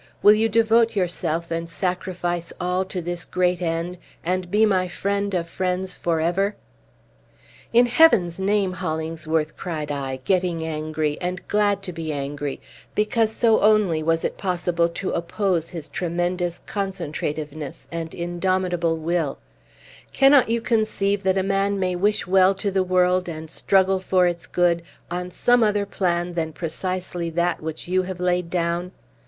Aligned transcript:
Will 0.23 0.33
you 0.33 0.49
devote 0.49 0.95
yourself, 0.95 1.51
and 1.51 1.69
sacrifice 1.69 2.51
all 2.59 2.83
to 2.85 3.03
this 3.03 3.23
great 3.23 3.61
end, 3.61 3.99
and 4.23 4.49
be 4.49 4.65
my 4.65 4.87
friend 4.87 5.31
of 5.35 5.47
friends 5.47 5.93
forever?" 5.93 6.55
"In 7.71 7.85
Heaven's 7.85 8.39
name, 8.39 8.73
Hollingsworth," 8.73 9.55
cried 9.57 9.91
I, 9.91 10.15
getting 10.25 10.65
angry, 10.65 11.19
and 11.21 11.47
glad 11.47 11.83
to 11.83 11.93
be 11.93 12.11
angry, 12.11 12.59
because 12.95 13.31
so 13.31 13.61
only 13.61 14.01
was 14.01 14.25
it 14.25 14.39
possible 14.39 14.89
to 14.89 15.11
oppose 15.11 15.69
his 15.69 15.87
tremendous 15.87 16.61
concentrativeness 16.65 17.87
and 17.91 18.15
indomitable 18.15 18.97
will, 18.97 19.37
"cannot 20.11 20.49
you 20.49 20.61
conceive 20.61 21.21
that 21.21 21.37
a 21.37 21.43
man 21.43 21.79
may 21.79 21.95
wish 21.95 22.25
well 22.25 22.55
to 22.55 22.71
the 22.71 22.81
world, 22.83 23.29
and 23.29 23.51
struggle 23.51 23.99
for 23.99 24.25
its 24.25 24.47
good, 24.47 24.81
on 25.11 25.29
some 25.29 25.63
other 25.63 25.85
plan 25.85 26.33
than 26.33 26.53
precisely 26.53 27.29
that 27.29 27.61
which 27.61 27.87
you 27.87 28.01
have 28.01 28.19
laid 28.19 28.49
down? 28.49 28.91